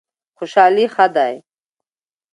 خوشحالي 0.37 0.85
ښه 0.93 1.05
دی. 1.15 1.33